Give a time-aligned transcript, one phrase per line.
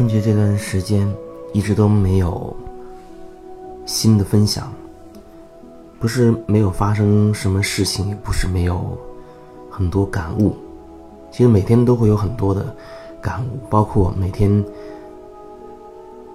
[0.00, 1.06] 春节这段时间
[1.52, 2.56] 一直都没有
[3.84, 4.72] 新的分享，
[5.98, 8.96] 不是没有发生什么事情，也不是没有
[9.70, 10.56] 很多感悟。
[11.30, 12.74] 其实每天都会有很多的
[13.20, 14.64] 感悟，包括每天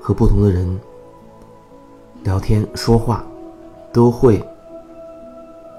[0.00, 0.80] 和不同的人
[2.22, 3.22] 聊天说话，
[3.92, 4.42] 都会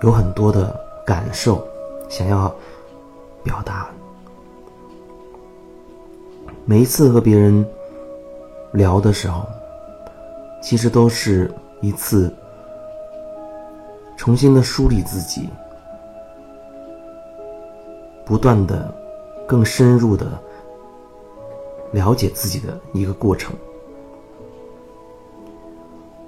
[0.04, 1.68] 有很多的感受
[2.08, 2.54] 想要
[3.44, 3.90] 表达。
[6.64, 7.66] 每一次和别人
[8.72, 9.46] 聊的时候，
[10.62, 11.52] 其实都是
[11.82, 12.34] 一次
[14.16, 15.50] 重新的梳理自己，
[18.24, 18.94] 不断的
[19.48, 20.28] 更深入的
[21.92, 23.54] 了解自己的一个过程。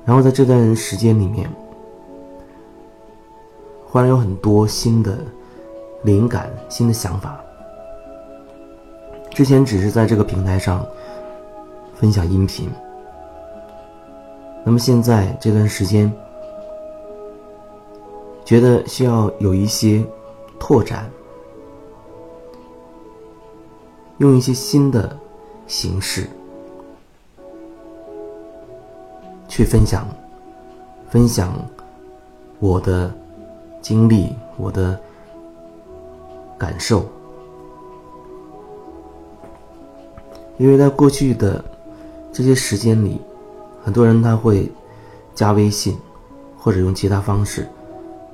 [0.04, 1.50] 然后在这段时间里面，
[3.86, 5.20] 忽然有很多新的
[6.02, 7.40] 灵感、新的想法。
[9.34, 10.86] 之前只是在这个平台上
[11.96, 12.70] 分享音频，
[14.64, 16.12] 那么现在这段时间
[18.46, 20.06] 觉得需要有一些
[20.60, 21.10] 拓展，
[24.20, 25.18] 用一些新的
[25.66, 26.30] 形式
[29.48, 30.08] 去分享，
[31.10, 31.54] 分享
[32.60, 33.12] 我的
[33.82, 35.00] 经历，我的
[36.56, 37.04] 感受。
[40.58, 41.64] 因为在过去的
[42.32, 43.20] 这些时间里，
[43.84, 44.72] 很多人他会
[45.34, 45.98] 加微信，
[46.58, 47.68] 或者用其他方式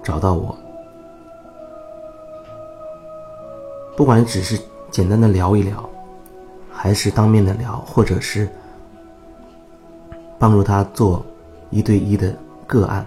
[0.03, 0.55] 找到我，
[3.95, 4.59] 不管只是
[4.91, 5.89] 简单的聊一聊，
[6.71, 8.47] 还是当面的聊，或者是
[10.37, 11.25] 帮助他做
[11.69, 12.35] 一对一的
[12.67, 13.05] 个案，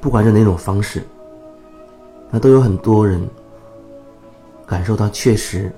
[0.00, 1.02] 不管是哪种方式，
[2.30, 3.20] 那都有很多人。
[4.66, 5.70] 感受到确实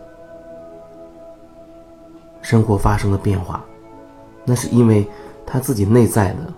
[2.41, 3.65] 生活发生了变化，
[4.45, 5.07] 那是因为
[5.45, 6.53] 他自己内在的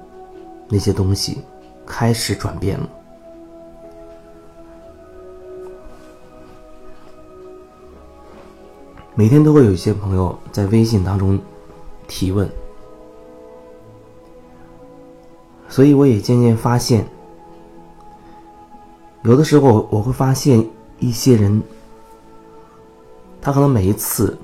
[0.68, 1.42] 那些东西
[1.86, 2.88] 开始转变了。
[9.14, 11.38] 每天都会有一些朋友在微信当中
[12.06, 12.48] 提问，
[15.68, 17.04] 所以我也渐渐发现，
[19.22, 20.62] 有的时候我会发现
[20.98, 21.62] 一些人。
[23.48, 24.36] 他可能每一次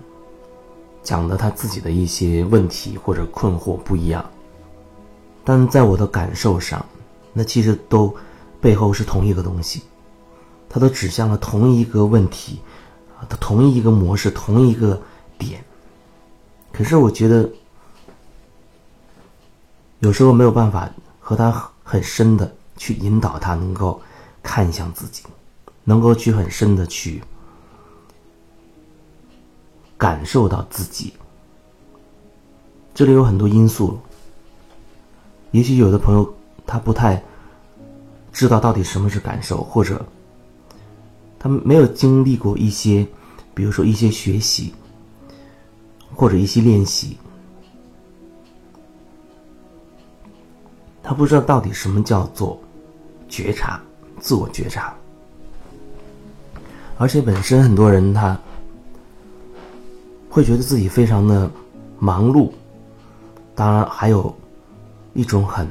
[1.03, 4.25] 讲的他自己的一些问题或者困惑不一样，
[5.44, 6.82] 但在我的感受上，
[7.34, 8.16] 那其实都
[8.62, 9.82] 背后是同一个东西，
[10.70, 12.60] 他都指向了同一个问题，
[13.19, 14.98] 啊，他同一个模式，同一个
[15.36, 15.62] 点。
[16.72, 17.47] 可是我觉得
[19.98, 20.88] 有时候没有办法
[21.21, 24.00] 和他很深的去引导他，能够
[24.42, 25.25] 看向自己，
[25.84, 27.22] 能够去很深的去。
[30.04, 31.15] 感受到自己，
[32.92, 33.98] 这里有很多因素。
[35.53, 36.34] 也许有的朋友
[36.66, 37.22] 他不太
[38.31, 40.04] 知道到底什么是感受，或者
[41.38, 43.06] 他没有经历过一些，
[43.54, 44.75] 比如说一些学习
[46.15, 47.16] 或者一些练习，
[51.03, 52.60] 他不知道到底什么叫做
[53.26, 53.81] 觉察、
[54.21, 54.94] 自我觉察，
[56.98, 58.38] 而且本身很多人他。
[60.34, 61.49] 会觉得自己非常的
[61.97, 62.50] 忙碌，
[63.55, 64.34] 当然还有
[65.12, 65.65] 一种很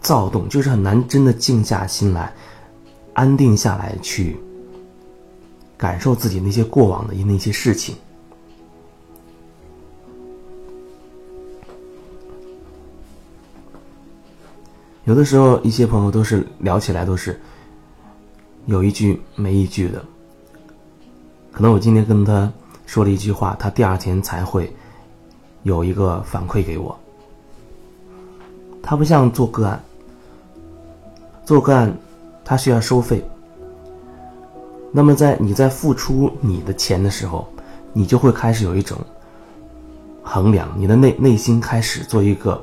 [0.00, 2.32] 躁动，就是很难真的静下心来，
[3.12, 4.38] 安定下来去
[5.76, 7.94] 感受自己那些过往的那些事情。
[15.04, 17.38] 有的时候，一些朋友都是聊起来都是
[18.64, 20.02] 有一句没一句的，
[21.52, 22.50] 可能我今天跟他。
[22.90, 24.68] 说了一句话，他第二天才会
[25.62, 26.98] 有一个反馈给我。
[28.82, 29.80] 他不像做个案，
[31.44, 31.96] 做个案
[32.44, 33.24] 他需要收费。
[34.90, 37.46] 那么在你在付出你的钱的时候，
[37.92, 38.98] 你就会开始有一种
[40.24, 42.60] 衡量，你的内内心开始做一个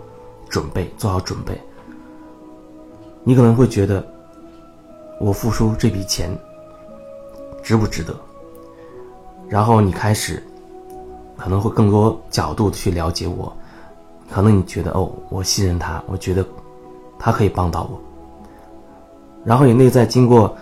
[0.49, 1.57] 准备，做好准备。
[3.23, 4.05] 你可能会觉得，
[5.21, 6.37] 我付出这笔钱
[7.63, 8.13] 值不值得？
[9.49, 10.43] 然后你开始，
[11.37, 13.51] 可能会更多角度去了解我，
[14.29, 16.45] 可能你觉得哦，我信任他，我觉得
[17.17, 17.99] 他可以帮到我。
[19.45, 20.53] 然后你内在经过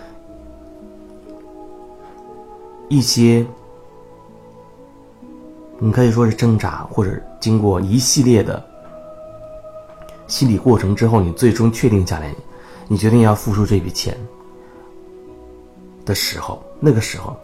[2.88, 3.44] 一些，
[5.78, 8.64] 你可以说是挣扎，或者经过一系列的
[10.28, 12.32] 心理过程之后，你最终确定下来，
[12.86, 14.16] 你决定要付出这笔钱
[16.04, 17.36] 的时候，那个时候。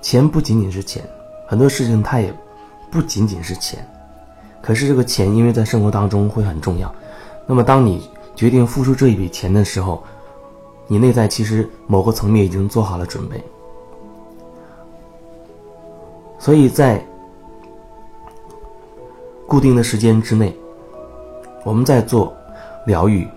[0.00, 1.02] 钱不仅仅是钱，
[1.46, 2.34] 很多事情它也
[2.90, 3.86] 不仅仅是钱。
[4.62, 6.92] 可是这个钱，因为在生活当中会很重要。
[7.46, 10.02] 那么，当你决定付出这一笔钱的时候，
[10.86, 13.42] 你内在其实某个层面已经做好了准备。
[16.38, 17.04] 所以在
[19.46, 20.56] 固定的时间之内，
[21.64, 22.34] 我们在做
[22.86, 23.28] 疗愈，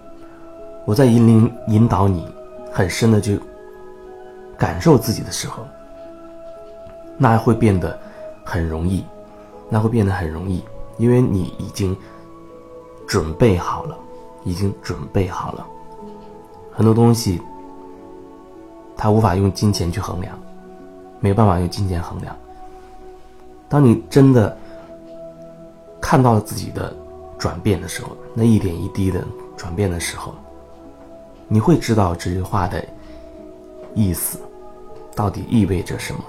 [0.86, 2.28] 我在引领引导你
[2.72, 3.40] 很深的去
[4.58, 5.66] 感受自己的时候，
[7.18, 7.98] 那会变得
[8.44, 9.04] 很容易，
[9.70, 10.64] 那会变得很容易，
[10.98, 11.96] 因为你已经
[13.08, 13.98] 准备好了，
[14.44, 15.66] 已经准备好了，
[16.72, 17.42] 很多东西，
[18.98, 20.38] 它无法用金钱去衡量，
[21.20, 22.36] 没办法用金钱衡量。
[23.70, 24.56] 当你真的
[26.00, 26.96] 看到了自己的
[27.38, 29.24] 转变的时候，那一点一滴的
[29.56, 30.34] 转变的时候，
[31.48, 32.84] 你会知道这句话的
[33.96, 34.40] 意思
[35.16, 36.24] 到底意味着什么。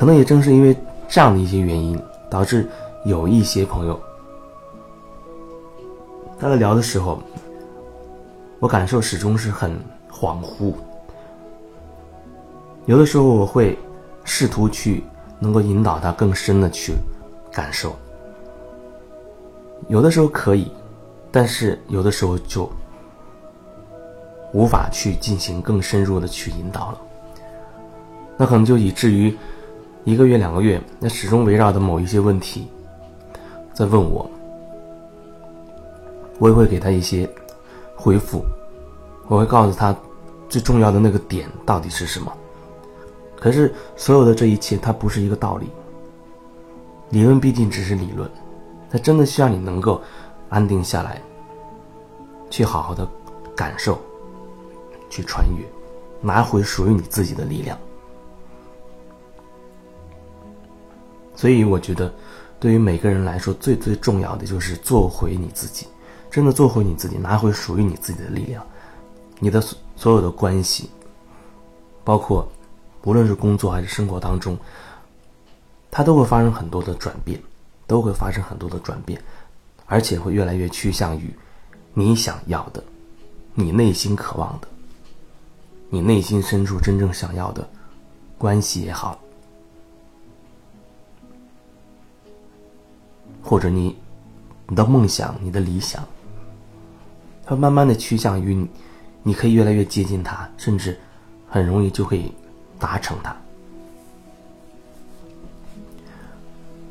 [0.00, 0.74] 可能也正是因为
[1.10, 2.00] 这样的一些原因，
[2.30, 2.66] 导致
[3.04, 4.00] 有一些朋友
[6.38, 7.22] 他在聊的时候，
[8.60, 9.78] 我感受始终是很
[10.10, 10.72] 恍惚。
[12.86, 13.78] 有的时候我会。
[14.22, 15.02] 试图去
[15.40, 16.94] 能够引导他更深的去
[17.50, 17.96] 感受，
[19.88, 20.70] 有的时候可以，
[21.32, 22.70] 但是有的时候就
[24.52, 27.00] 无法去进行更深入的去引导了。
[28.36, 29.36] 那可能就以至于
[30.04, 32.66] 一个月两个月，那始终围绕着某一些问题
[33.74, 34.28] 在问我，
[36.38, 37.28] 我也会给他一些
[37.94, 38.44] 回复，
[39.28, 39.94] 我会告诉他
[40.48, 42.32] 最重要的那个点到底是什么。
[43.38, 45.66] 可是，所有的这一切，它不是一个道理。
[47.08, 48.30] 理论毕竟只是理论，
[48.90, 50.00] 它真的需要你能够
[50.48, 51.20] 安定下来，
[52.50, 53.08] 去好好的
[53.54, 53.98] 感受，
[55.08, 55.64] 去穿越，
[56.20, 57.78] 拿回属于你自己的力量。
[61.40, 62.12] 所以，我觉得，
[62.58, 65.86] 对于每个人来说，最最重要的就是做回你自己，
[66.30, 68.62] 真的做回你自己，拿回属于你自己的力量。
[69.38, 70.90] 你的所所有的关系，
[72.04, 72.46] 包括。
[73.04, 74.54] 无论是工作还是生活当中，
[75.90, 77.40] 它都会发生很多的转变，
[77.86, 79.18] 都会发生很多的转变，
[79.86, 81.34] 而且会越来越趋向于
[81.94, 82.84] 你想要的、
[83.54, 84.68] 你内心渴望的、
[85.88, 87.66] 你内心深处真正想要的
[88.36, 89.18] 关系也好，
[93.42, 93.96] 或者你
[94.68, 96.02] 你的梦想、你的理想，
[97.44, 98.68] 它慢慢的趋向于你，
[99.22, 100.98] 你可以越来越接近它，甚至
[101.48, 102.32] 很容易就可以。
[102.80, 103.36] 达成它，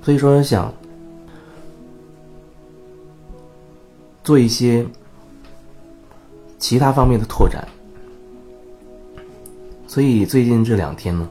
[0.03, 0.71] 所以说想
[4.23, 4.85] 做一些
[6.59, 7.67] 其他方面的拓展，
[9.87, 11.27] 所以最近这两天呢，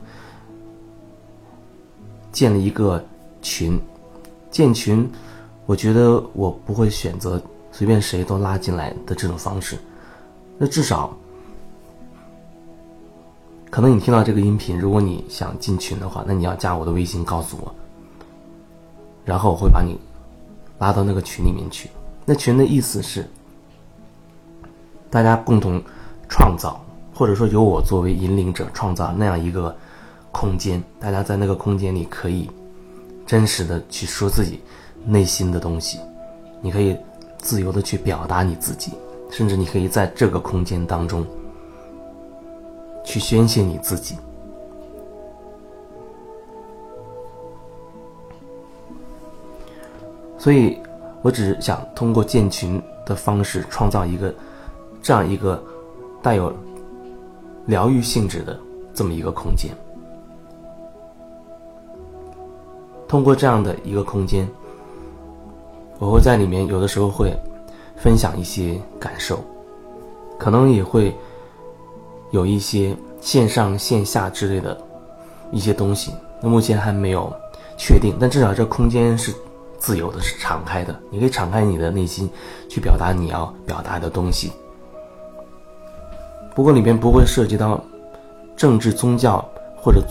[2.33, 3.07] 建了一个
[3.41, 3.79] 群，
[4.51, 5.11] 建群，
[5.67, 7.41] 我觉得我不会选择
[7.71, 9.77] 随便谁都拉进来的这种方式，
[10.57, 11.17] 那至少。
[13.71, 17.75] 可能你听到这个音频，如果你想进群的话，那你要加我的微信告诉我，
[19.27, 19.99] 然后我会把你
[20.79, 21.91] 拉到那个群里面去。
[22.25, 23.29] 那群的意思是，
[25.11, 25.83] 大家共同
[26.31, 26.83] 创造，
[27.15, 29.77] 或者说由我作为引领者创造那样一个
[30.33, 32.51] 空间，大家在那个空间里可以
[33.29, 34.61] 真实的去说自己
[35.05, 36.01] 内心的东西，
[36.61, 36.97] 你可以
[37.37, 38.93] 自由的去表达你自己，
[39.31, 41.25] 甚至你可以在这个空间当中。
[43.05, 44.17] 去宣泄你自己，
[50.37, 50.79] 所以
[51.23, 54.35] 我只是想通过建群的方式，创造一个
[55.03, 55.63] 这样一个
[56.23, 56.55] 带有
[57.65, 58.61] 疗愈性质的
[58.93, 59.71] 这么一个空间。
[63.09, 64.47] 通过这样的一个空间，
[65.99, 67.35] 我会在里面有的时候会
[67.97, 69.43] 分享一些感受，
[70.39, 71.13] 可能也会。
[72.31, 74.77] 有一些线上线下之类的
[75.51, 76.13] 一些东西，
[76.43, 77.33] 那目前还没有
[77.79, 79.35] 确定，但至少这空间是
[79.79, 82.29] 自由的，是敞开的，你可以敞开你的内心
[82.69, 84.53] 去表达你要表达的东西。
[86.55, 87.83] 不过里面不会涉及到
[88.55, 89.43] 政治、宗教
[89.75, 90.07] 或者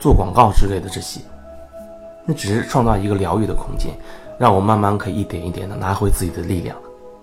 [0.00, 1.20] 做广告之类的这些，
[2.24, 3.92] 那只是创造一个疗愈的空间，
[4.38, 6.76] 让我慢慢可以一点一点的拿回自己的力量，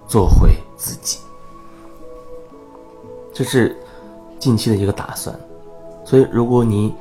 [0.08, 1.20] 做回自己。
[3.34, 3.76] 这是。
[4.40, 5.38] 近期的一个打算，
[6.06, 6.96] 所以如果你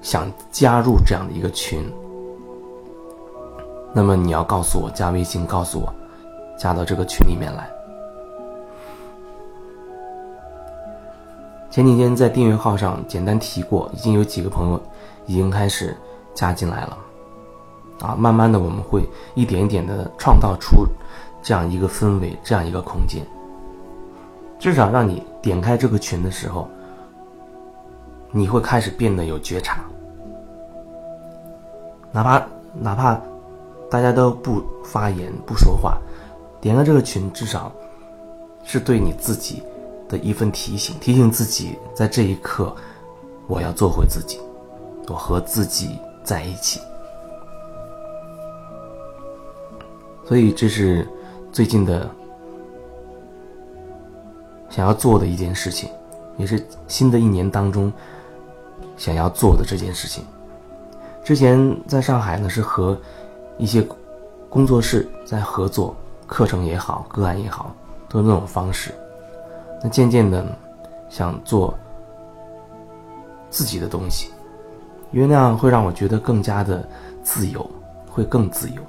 [0.00, 1.92] 想加入这样的一个群，
[3.92, 5.92] 那么你要告诉我加微信，告诉我
[6.56, 7.68] 加到这个群里面来。
[11.68, 14.80] 前几天在订阅号上简单提过，已经有几个朋友
[15.26, 15.96] 已经开始
[16.32, 16.96] 加进来了。
[18.00, 20.86] 啊，慢慢的我们会一点一点的创造出
[21.42, 23.24] 这样一个氛围，这样一个空间。
[24.58, 26.68] 至少让你点开这个群的时候，
[28.30, 29.80] 你会开始变得有觉察。
[32.10, 32.46] 哪怕
[32.80, 33.20] 哪怕
[33.90, 35.98] 大家都不发言不说话，
[36.60, 37.70] 点开这个群，至少
[38.64, 39.62] 是对你自己
[40.08, 42.74] 的一份提醒，提醒自己在这一刻，
[43.46, 44.40] 我要做回自己，
[45.08, 46.80] 我和自己在一起。
[50.28, 51.08] 所以这是
[51.50, 52.06] 最近的
[54.68, 55.88] 想要做的一件事情，
[56.36, 57.90] 也是新的一年当中
[58.98, 60.22] 想要做的这件事情。
[61.24, 62.94] 之前在上海呢，是和
[63.56, 63.82] 一些
[64.50, 67.74] 工作室在合作，课程也好，个案也好，
[68.06, 68.92] 都是那种方式。
[69.82, 70.44] 那渐渐的
[71.08, 71.72] 想做
[73.48, 74.30] 自己的东西，
[75.10, 76.86] 因为那样会让我觉得更加的
[77.22, 77.66] 自由，
[78.10, 78.82] 会更自由。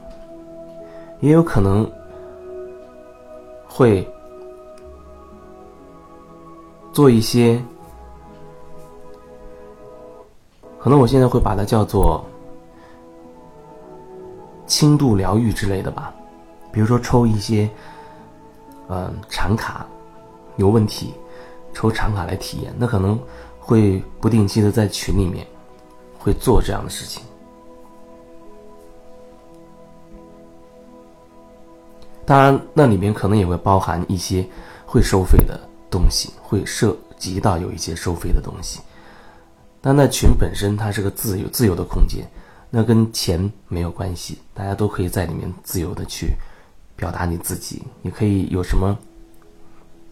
[1.20, 1.90] 也有可能
[3.68, 4.08] 会
[6.92, 7.62] 做一些。
[10.80, 12.24] 可能我现在会把它叫做
[14.66, 16.14] 轻度疗愈之类的吧，
[16.72, 17.70] 比如说抽一些，
[18.88, 19.86] 嗯，禅卡
[20.56, 21.14] 有问题，
[21.74, 23.20] 抽禅卡来体验，那可能
[23.60, 25.46] 会不定期的在群里面
[26.18, 27.22] 会做这样的事情。
[32.30, 34.48] 当然，那里面可能也会包含一些
[34.86, 35.60] 会收费的
[35.90, 38.82] 东西，会涉及到有一些收费的东西。
[39.82, 42.24] 但那群本身它是个自由自由的空间，
[42.70, 46.36] 那跟钱没有关系，大家都可以在里面自由的去
[46.96, 48.96] 表达你自己，你可以有什么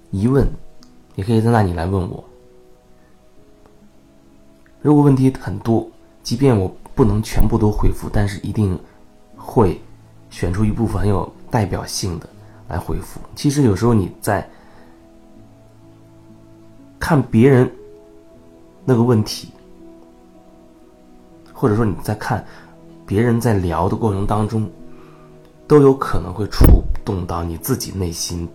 [0.09, 0.43] 疑问，
[1.13, 2.23] 也可以在那里来问我。
[4.81, 5.87] 如果问题很多，
[6.23, 8.75] 即便我不能全部都回复，但是一定
[9.35, 9.79] 会
[10.31, 12.27] 选出一部分很有代表性的
[12.67, 13.19] 来回复。
[13.35, 14.47] 其实有时候你在
[16.99, 17.71] 看别人
[18.85, 19.49] 那个问题。
[21.59, 22.45] 或者说你在看
[23.03, 24.69] 别人在聊的过程当中，
[25.67, 28.47] 都有可能会触动到你自己内心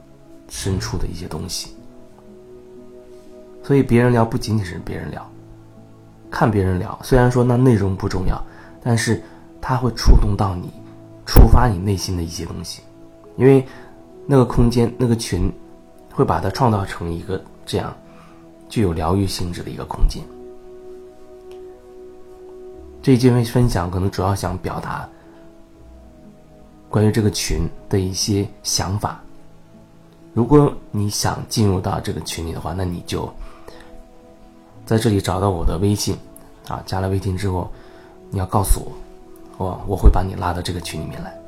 [0.49, 1.75] 深处的一些东西。
[3.61, 5.29] 所以别人聊不仅仅是别人聊，
[6.31, 8.41] 看别人聊，虽然说那内容不重要，
[8.81, 9.21] 但是
[9.61, 10.73] 它会触动到你，
[11.27, 12.83] 触发你内心的一些东西，
[13.37, 13.65] 因为
[14.27, 15.53] 那个空间那个群
[16.13, 17.95] 会把它创造成一个这样
[18.69, 20.23] 具有疗愈性质的一个空间。
[23.03, 25.09] 这一节分享可能主要想表达
[26.89, 29.21] 关于这个群的一些想法。
[30.35, 33.29] 如果你想进入到这个群里的话，那你就
[34.87, 36.17] 在这里找到我的微信，
[36.69, 37.71] 啊，加了微信之后，
[38.31, 38.93] 你要告诉我，
[39.57, 41.42] 我我会把你拉到这个群里面来。